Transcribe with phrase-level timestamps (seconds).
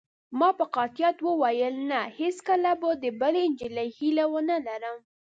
[0.39, 4.97] ما په قاطعیت وویل: نه، هیڅکله به د بلې نجلۍ هیله ونه لرم.